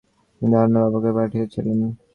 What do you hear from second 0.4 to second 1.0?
আমার ধারণা, বাবা